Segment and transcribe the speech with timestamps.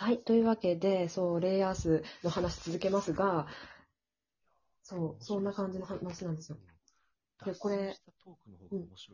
[0.00, 0.18] はい。
[0.18, 3.48] というわけで、そう、レイアースの話続けますが、
[4.84, 6.58] そう、そんな感じの話なんですよ。
[7.44, 7.96] でこれ
[8.70, 9.12] うのは大丈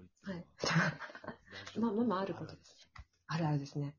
[1.74, 2.76] 夫まあまあまああることです。
[3.28, 3.96] あるあるですね。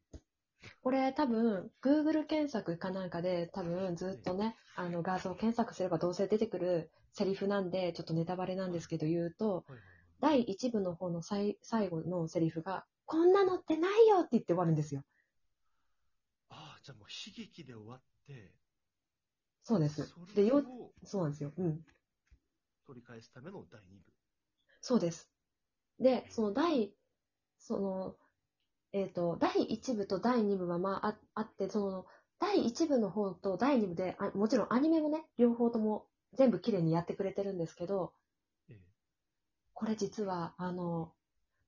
[0.84, 9.66] これ多分、Google 検索かなんかで多分ずっとね、あの画像検索すればどうせ出てくるセリフなんで、ちょっとネタバレなんですけど言うと、
[10.20, 15.02] 第1部の方の最最後のセリフが、こんなのってないよって言って終わるんですよ。
[16.86, 18.54] じゃあもう悲劇で終わって、
[19.64, 20.06] そうです。
[20.06, 20.62] そで、よ、
[21.04, 21.52] そうなんですよ。
[21.58, 21.84] うん。
[22.86, 24.14] 取り返すための第2部。
[24.82, 25.32] そうです。
[26.00, 26.94] で、その第、
[27.58, 28.16] その、
[28.94, 32.06] えっ、と、第1部と第2部はまあああって、その、
[32.38, 38.14] 第1部の方と第2部であ、もちろんアニメもね、両方とも全部綺麗にやってくれてるんですけど、
[38.70, 38.78] ええ
[39.74, 41.16] これ実は、あの、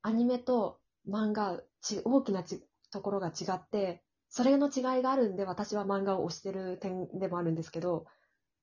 [0.04, 8.06] アニメと漫画、ち大きなちところが違って、それの違いがあるんで、私は漫画を推してる点でもあるんですけど、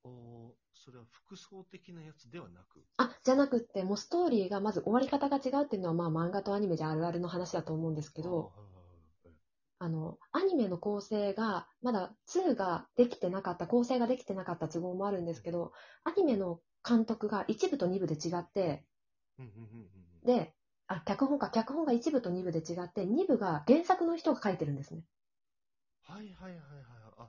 [0.04, 8.52] おーそれは複層的なやつではなく、あ、じゃなくって、もうストーリーがまず終わり方が違うっていうのは、まあ漫画とアニメじゃあるあるの話だと思うんですけど、
[9.78, 15.72] あの、アニメの構成が、まだ2ができてなかった、構成ができてなかった都合もあるんですけど、
[16.04, 18.84] アニメの監督が1部と2部で違って、
[20.24, 20.54] で、
[20.86, 25.02] あ、脚本か、脚本が1部と2部で違って、2部が原作の人が書いてるんですね。
[26.04, 26.56] はいはいはいはい。
[27.18, 27.28] あ、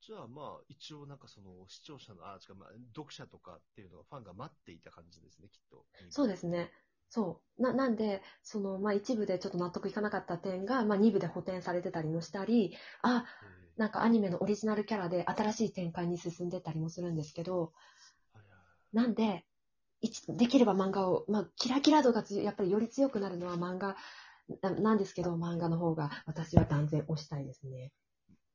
[0.00, 5.84] じゃあまあ、一応なんかその視聴者の、あ、違う、まあ、読者とかっていうのがファンが待っていた感じですね、きっと。
[6.10, 6.70] そうですね。
[7.10, 7.62] そう。
[7.62, 17.72] な、なんで、その、まあ、一部でちょっと納得いかなかった点が、まあ、二部で補填されてたりもしたり、あ、えなんかアニメのオリジナルキャラで新しい展開に進んでったりもするんですけど、
[18.92, 19.44] なんで、
[20.00, 23.96] 一できれば漫画を、まあ、キラキラ度がやっぱりより強くなるのは漫画
[24.62, 27.92] ななんですけど、漫画の方が私は断然推したいですね。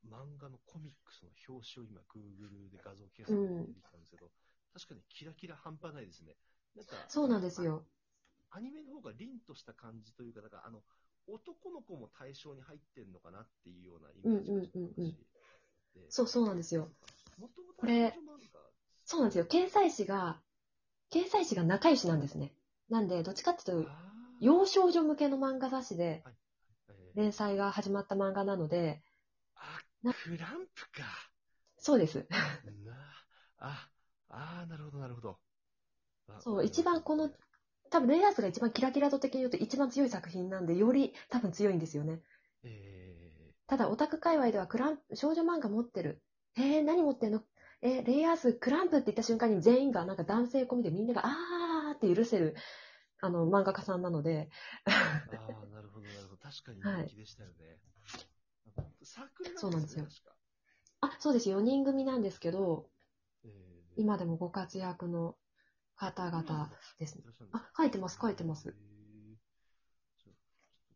[0.09, 4.31] 漫画のコミックスの表紙を今、Google で画像検索できたんですけど、
[4.73, 6.35] 確かにキラキラ半端ないですね。
[6.75, 7.85] なんかそうなんですよ。
[8.51, 10.81] アニメの方が凛とした感じというか、だからあの
[11.27, 15.11] 男の子も対象に入ってんのかなっていうようなイメージがしうんうんうんうん
[15.93, 16.89] でそうそうなんですよ。
[17.77, 18.13] これ
[19.05, 19.45] そうなんですよ。
[19.45, 20.39] 掲載誌が、
[21.11, 22.51] 掲載誌が仲良しなんですね。
[22.89, 23.89] なんで、どっちかっていうと、
[24.39, 26.23] 幼少女向けの漫画雑誌で
[26.89, 29.03] えー連載が始まった漫画なので、
[29.55, 31.05] あ、なクランプか。
[31.77, 32.25] そうです。
[32.85, 32.93] な
[33.59, 33.89] あ、
[34.29, 35.37] あーなるほど、なるほど。
[36.27, 37.29] あそう、一番この、
[37.91, 42.21] 多分レイアースが一番キラキラ度的に言うと一番強い作品なんで、より多分強いんですよね。
[42.63, 46.23] えただ、オタク界隈ではクランプ、少女漫画持ってる。
[46.57, 47.43] えー、何持ってんの？
[47.81, 52.55] えーレイアース、クランプって言った瞬間に全員がなんか男性込みでみんながあーって許せる、
[53.23, 54.95] あの、漫画家さんなので、ー、ああ、
[55.73, 56.41] なるほど、なるほど。
[56.43, 57.55] 確かにはい人気でしたよね。
[59.01, 60.05] サークルそうなんですよ。
[60.99, 62.89] あ、そうです、4人組なんですけど、
[63.45, 63.51] えー
[63.95, 65.37] 今でもご活躍の
[65.95, 67.23] 方々ですね。
[67.53, 68.77] あ、書いてます、書いてますあと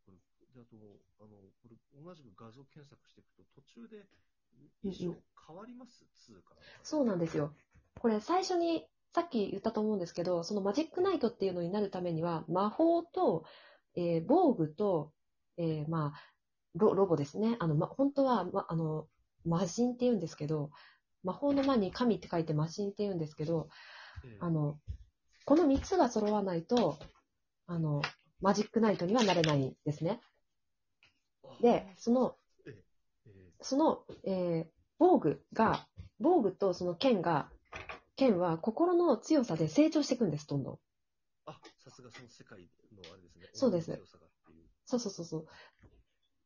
[0.03, 0.17] これ、
[0.53, 0.75] で、あと、
[1.23, 4.07] あの、これ、同じく画像検索していくと、途中で
[4.81, 6.61] 衣装変わります、?2 から。
[6.83, 7.55] そうなんですよ。
[7.99, 13.45] これ最初にさっき言ったと思うんですけど、そのマジックナイトっていうのになるためには、魔法と、
[13.95, 15.11] えー防具と、
[15.57, 16.21] えーまあ
[16.75, 17.55] ロ、ロボですね。
[17.59, 19.07] あの、ま、本当は、ま、あの、
[19.43, 20.69] 魔人って言うんですけど、
[21.23, 23.69] 魔法の魔に神って書いて魔神って言うんですけど、
[24.23, 24.77] えーあの、
[25.45, 26.99] この3つが揃わないと、
[27.65, 28.03] あの、
[28.39, 30.21] マジックナイトにはなれないんですね。
[31.63, 32.35] で、その、
[32.67, 32.73] えー
[33.61, 34.67] その、えー
[34.99, 35.87] 防具が、
[36.19, 37.49] 防具とその剣が、
[38.17, 40.79] 剣は心の強さで成長していくんです、どんどん。
[41.45, 42.59] あ、さすがその世界
[42.91, 43.47] のあれですね。
[43.53, 43.97] そうです。
[44.85, 45.47] そうそうそうそう。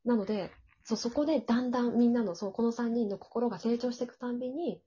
[0.05, 0.51] なので、
[0.83, 4.81] そうそこでだんだんみんなの、そうこの3人の心が成長していくたんびに、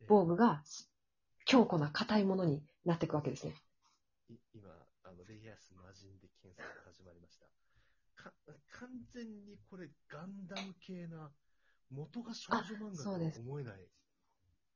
[0.00, 0.62] えー防具が
[1.46, 3.54] 強固な硬いものになっていくわけですね。
[4.28, 4.70] い今、
[5.04, 7.46] あの、レイヤース魔人で検索が始まりました。
[8.22, 8.32] か
[8.72, 11.30] 完全にこれ、ガンダム系な、
[11.90, 13.74] 元が少女漫画とはそうです思えない。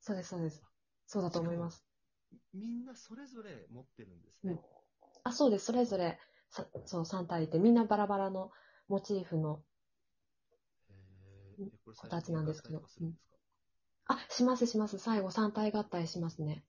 [0.01, 0.70] そうです、そうです。
[1.11, 1.85] そうだと思います。
[2.55, 4.53] みんなそれぞれ持ってるんですね。
[4.53, 4.61] うん。
[5.25, 6.21] あ、そうです、それぞれ、
[6.51, 8.53] さそう、3体いて、みんなバラバラの
[8.87, 9.61] モチーフの、
[11.97, 12.79] 子たちなんですけど。
[12.79, 13.19] 最初に合体とかするん
[14.07, 14.99] あ、します、します。
[14.99, 16.65] 最後3体合体しますね。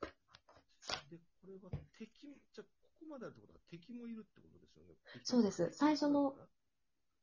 [0.00, 4.94] あで、これは敵、じゃあここまであるってことは敵もいるってことですよね。
[5.24, 5.70] そうです。
[5.74, 6.38] 最初の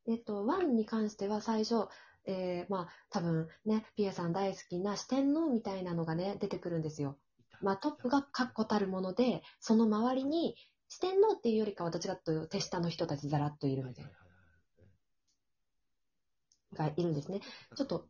[0.05, 1.87] えっと、1に関しては最初、
[2.25, 7.17] えー、まあ、多分ね、ピエさん大好きな四天王みたいなのがね、出てくるんですよ。
[7.61, 10.55] まあ、トップが確固たるもので、その周りに、
[10.89, 14.11] 四天王っていうよりかは、どっちかというと手下の人たちざらっといるみたいな。
[16.73, 17.41] がいるんですね。
[17.75, 18.07] ちょっと、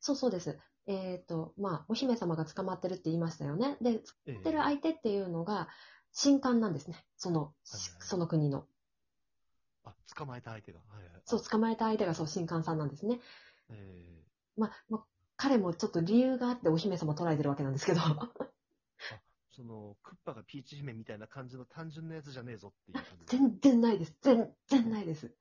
[0.00, 0.58] そうそうです。
[0.86, 3.76] えっ、と、まあ、お姫様が捕まってるって言いましたよね。
[3.80, 5.68] で、捕えまってる相手っていうのが、
[6.20, 7.04] 神官なんですね。
[7.16, 8.66] その、その国の。
[9.86, 10.80] あ、捕まえた相手が。
[10.88, 11.22] はいはい。
[11.24, 13.20] そう、捕まえた相手がそう、神官さんなんですね。
[13.70, 14.22] え
[14.56, 15.04] まあ、まあ、
[15.36, 18.00] 彼もちょっと理由があってお姫様捉えてるわけなんですけど。
[18.00, 18.48] ー
[19.50, 23.36] その、クッパがピーチ姫みたいな感じの単純なやつじゃねえぞっていう感じ。
[23.38, 24.14] 全然ないです。
[24.20, 25.32] 全然ないです。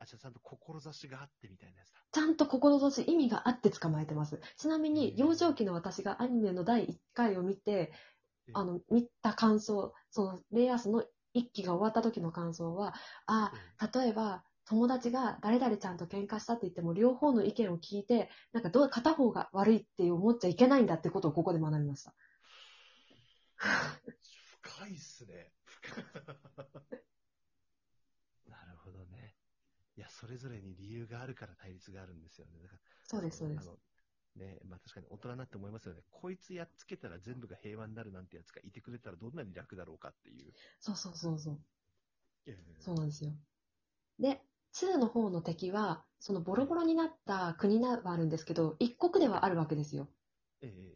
[0.00, 2.00] あ、じゃあちゃんと志があってみたいなやつだ。
[2.10, 4.40] ちゃんと志、意味があって捕まえてます。
[4.56, 7.92] ちなみに、幼少期の私がアニメの第1回を見て、
[8.48, 11.04] えあの、見た感想、その、レイアースの
[11.34, 12.94] 1期が終わった時の感想は、
[13.26, 22.14] あえ例えば、友達が誰々ちゃんと喧嘩したって言っても、両方の意見を聞いて、なんかどう、片方が悪いって思っちゃいけないんだってことをここで学びました。
[23.56, 25.52] 深いっすね。
[28.46, 29.34] なるほどね。
[29.96, 32.60] いや、それぞれに理由があるから対立があるんですよね。
[32.62, 33.70] だからそうです、そうです。
[34.36, 36.02] ね、まあ確かに大人になって思いますよね。
[36.10, 40.52] こいつやっつけたら全部が平和になるなんてやつがいてくれたらどんなに楽だろうかっていう。
[40.78, 41.58] そうそうそうそう。
[42.46, 43.32] えそうなんですよ。
[44.18, 44.40] で、
[44.72, 50.08] 2の方の敵は、そのボロボロになった国があるんですけど、一国ではあるわけですよ。
[50.62, 50.90] ええ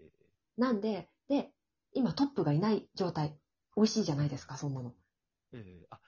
[0.57, 1.51] なんで、で、
[1.93, 3.37] 今トップがいない状態。
[3.77, 4.91] 美味しいじゃないですか、そんなの。
[4.91, 4.95] っ
[5.53, 6.01] ええあ、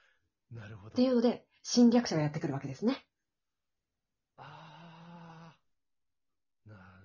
[0.52, 0.94] なるほど。
[0.94, 3.05] ていうので、侵略者がやってくるわけですね。
[4.37, 6.96] ああ、なあ、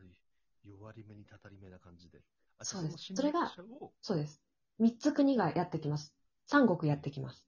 [0.92, 2.22] 弱り目にたたり目な感じで。
[2.60, 4.42] あそうですじゃあの侵略者をそうです。
[4.78, 6.14] 三つ国がやってきます。
[6.48, 7.46] 三国やってきます。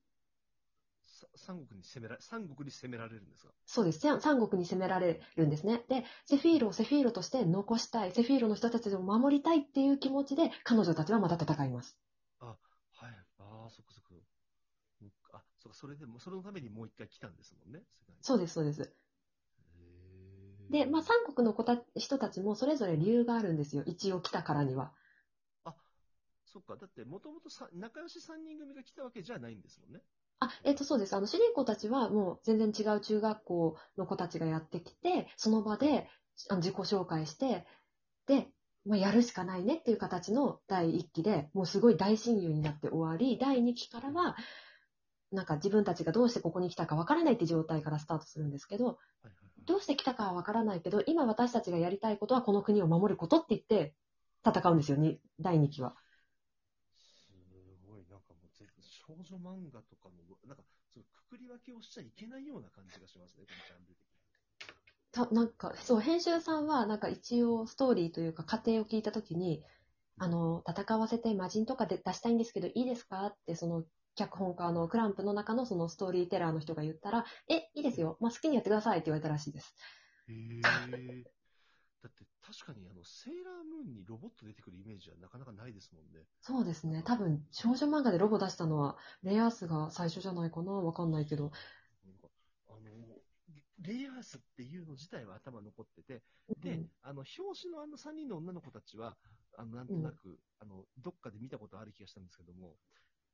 [1.02, 3.50] さ三国に攻めら、三国に攻められるんですか？
[3.66, 4.00] そうです。
[4.00, 5.84] 三三国に攻められるんですね。
[5.90, 11.98] で、セフィーロをセフィーロとして残したい、セフィーロの人たちを守りたいっていう気持ちで、彼女たちはまた戦います。
[12.40, 12.56] は
[13.10, 13.10] い。
[13.40, 14.14] ああ、そっかそっか。
[15.34, 17.84] あ、そっか、それでも、それのためにもう一回来たんですもんね。
[18.22, 19.03] そうです、そうです。
[20.74, 23.84] で、まあ、三国の子た人たちもそれぞれ理由があるんですよ。
[23.86, 24.92] 一応来たからには。
[25.66, 25.76] あ、
[26.48, 26.76] そっか。
[26.76, 30.02] だって、もともとさ仲良し三人組が来たわけじゃないんですもんね。
[30.40, 31.16] あ、えっ、と、そうです。
[31.16, 36.10] あの、主人公たちはもう全然違う中学校の子たちがやってきて、その場で
[36.50, 37.68] あの自己紹介して、
[38.26, 38.48] で、
[38.84, 44.36] まあ、やるしかないねっていう形の第1期で、もうすごい大親友になって終わり、第2期からは、
[45.32, 48.96] なんか自分たちがどうしてここに来たかわからないって状態からスタートするんですけど、はい
[49.26, 49.43] はいはい。
[49.66, 53.96] どうして来たかはわからないけど、今私たちがやりたいことはこの国を守ることって言って
[54.46, 55.96] 戦うんですよ、に第2期は。
[56.98, 57.32] す
[57.88, 60.64] ごい、なんかもうぜ、少女漫画とかの、なんか、
[60.94, 64.14] そうくくり分けをしちゃいけないような感じがしますね、このジャンル的に。
[65.12, 69.64] たなんか、そう、編集さんは、なんか一応ストーリーというか、過程を聞いたときに、
[70.18, 73.26] あの、戦わせて魔人とかで出したいんですけど、いいですか？
[73.26, 73.84] って、その、
[74.16, 78.18] 脚本家のクランプの中のそのストーリーテラーの人が言ったら、え、いいですよ。
[78.20, 79.76] まあ、好きにやってくださいって言われたらしいです。
[80.28, 81.24] へえ。
[82.02, 86.26] だって、確かに、あの、セーラームーンにロボット出てくるイメージはなかなかないですもんね。
[86.42, 87.02] そうですね。
[87.06, 91.52] 多分、少女漫画でロボ出したのは、レアースが最初じゃないかなわかんないけど。
[92.68, 92.80] あの、
[93.82, 96.22] レイアースっていうの自体は頭残ってて、
[96.62, 99.16] で、うんあの、表紙のあの3人の女の子たちは、
[99.58, 102.76] あの、なんとなく、あの、どっかで見たことある気がしたんですけども、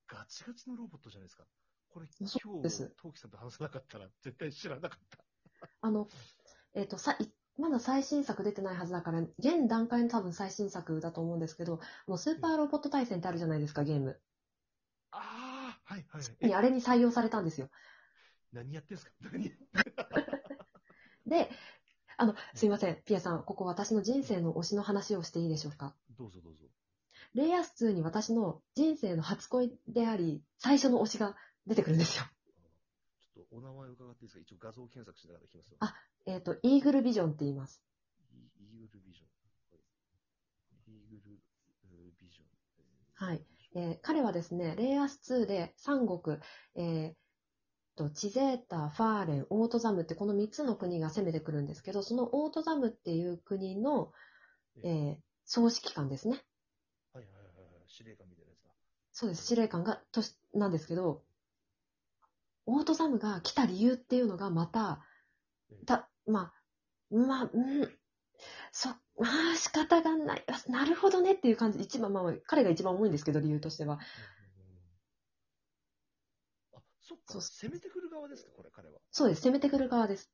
[0.10, 1.44] ガチガチのロボットじゃないですか。
[1.90, 5.18] これ、そ今日うです、トウキさんと話さなかったら絶対知らなかった。
[5.82, 6.08] あの、
[6.74, 7.28] えっ、と、さ、い
[7.60, 14.20] まだ最新作出てないはずだから、現段階の多分最新作だと思うんですけど、あのスーパーロボット対戦ってあるじゃないですか、ゲーム。
[15.12, 16.54] ああ、はいはい。
[16.54, 17.70] あれに採用されたんですよ。
[18.54, 19.12] 何やってんすか？
[19.32, 19.52] 何
[21.28, 21.50] で、
[22.18, 25.96] あの、すいません、ピアさん、ここ私の人生の推しの話をしていいでしょうか？
[26.18, 26.66] どうぞどうぞ。
[27.36, 31.36] レイアス2に私の人生の初恋であり、最初の推しが
[31.68, 32.24] 出てくるんですよ。
[33.22, 34.42] ちょっとお名前伺っていいですか？
[34.42, 35.78] 一応画像検索しながらいきますよ。
[35.80, 35.96] あ
[36.26, 37.82] えっ、と、イーグルビジョンって言います。
[38.34, 39.28] イイーグルビジョン。
[39.28, 39.82] は
[40.88, 41.40] いイーグル
[41.84, 42.46] えービジョン。
[42.80, 43.46] えーはい。
[43.76, 46.38] えー彼はですね、レイアス2で三国、
[46.76, 47.14] えー
[47.96, 54.12] と、チゼータ、ファーレン、オートザムってこの3つの国が攻めてくるんですけど、そのオートザムっていう国の、
[54.84, 55.18] えー
[55.52, 56.44] 総指揮官ですね。
[58.00, 58.72] 司令官みたいなやつだ。
[59.12, 61.26] そうです、司令官が、とし、なんですけど、
[62.66, 65.04] オートザムが来た理由っていうのがまた、
[65.86, 66.54] た、ま
[67.12, 67.90] あ、まあ、うん、
[68.72, 70.46] そ、まあ仕方がない。
[70.48, 71.80] あなるほどねっていう感じ。
[71.82, 74.00] 一番、まあ、彼が一番重いんですけど、理由としては。
[76.74, 77.24] あ、そっか。
[77.34, 79.02] そう攻めてくる側ですか、これ、彼は。
[79.12, 80.32] そうです、攻めてくる側です。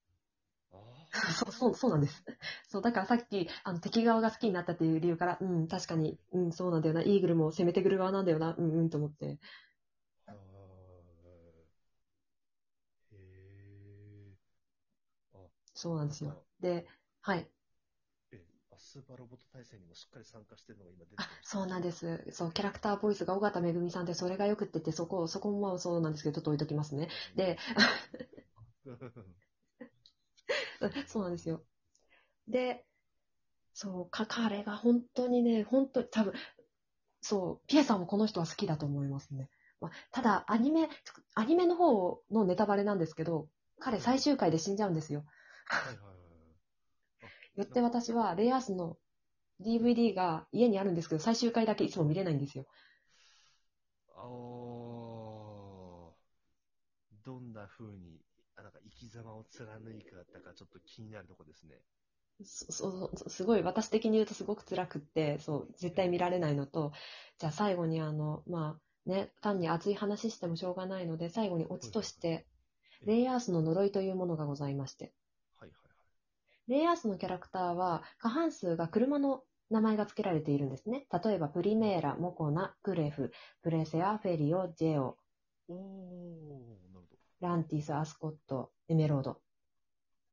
[1.15, 1.33] ああ。
[1.33, 2.23] そう、そう、そうなんです。
[2.67, 7.01] そう、だからさっき、あの、敵側が好きになったっていう理由から、うん、確かに、うん、そうなんだよな。
[7.03, 8.55] イーグルも攻めてくる側なんだよな。
[8.57, 9.39] うん、うん、と思って。
[10.27, 10.35] あー
[13.11, 14.35] へえ。
[15.33, 15.37] あ、
[15.73, 16.43] そうなんですよ。
[16.59, 16.87] で、
[17.21, 17.49] はい。
[18.31, 21.47] え、あスーパーロボット対戦にもしっかり参加してるのが今出てきまあした。
[21.49, 22.23] そうなんです。
[22.31, 27.09] そう、キャラクターボイスが尾形めぐみさんで、それがよくってて、そこ、そこもまあそうなんですけど、ちょっと置いときますね。
[27.35, 27.57] で、
[31.07, 31.63] そうなんですよ。
[32.47, 32.85] で、
[33.73, 36.33] そう、か、彼が本当にね、本当に多分、
[37.21, 39.49] そう、ピエさんもこの人は好きだと思いますね。
[39.81, 40.89] まあ、ただ、アニメ、
[41.33, 43.49] アニメの方のネタバレなんですけど、
[43.79, 45.25] 彼最終回で死んじゃうんですよ。
[45.65, 46.11] はいはいはいは
[47.55, 47.59] い。
[47.59, 48.97] よって私は、レイアースの
[49.61, 52.65] DVD が家にあるんですけど、最終回だけいつも見れないんですよ。
[54.15, 54.85] あー
[57.25, 61.81] どんな風に、あなんか生き様を貫いかったかちょっと気になるとこですね。
[62.43, 66.91] そそうそうすごい、私的に言うとすごく辛くって、そう、絶対見られないのと、
[67.37, 72.45] じゃあ最後にあの、まあね、単に熱い話してもしょうがないので、最後にオチとして、
[73.05, 75.13] レイアースの呪いというものがございまして、
[75.59, 75.89] はいはいは
[76.67, 76.71] い。
[76.71, 81.07] レイアースのキャラクターは過半数が車の名前が付けられているんですね。
[81.23, 83.31] 例えば、プリメーラ、モコナ、グレフ、
[83.61, 85.17] プレセア、フェリオ、ジェオ、
[85.67, 86.84] おー。
[87.45, 89.41] ランティス、アスコット、エメロード。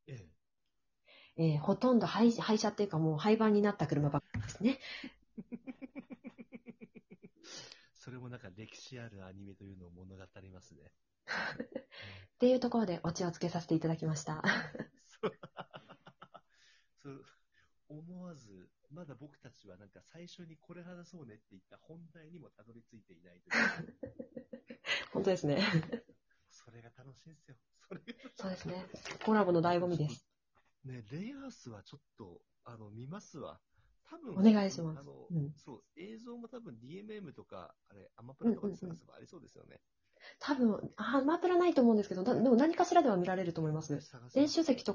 [0.06, 0.42] え
[1.36, 4.78] えーほとんど廃廃車っていうかもう廃盤になった車ばっかりですね。
[5.52, 5.52] え。
[7.94, 10.92] それもなんか歴史あるアニメというのを物語りますね。
[12.34, 14.42] っていうところでオチをつけさせていただきました。
[17.02, 17.24] そう
[17.88, 23.56] 思わず、まだ僕たちはなんか最初にこれ話そうねって言った本題にもたどり着いていないという。
[25.12, 25.60] 本当ですね。
[26.50, 27.56] それが楽しいんですよ。
[27.88, 28.86] それがそうですね。
[29.24, 30.26] コラボの醍醐味です。
[30.84, 33.58] ね、レイアースはちょっと、あの、見ますわ。
[34.10, 39.80] 多分、お願いしますあの、うんそう、映像も多分 DMM とか、あれ、アマプラとかで探せばありそうですよね。
[40.38, 43.98] 多分、あ、アマプラないと思うんですけど、だでも何かしらでは見られると思います。
[44.34, 44.90] 練習席と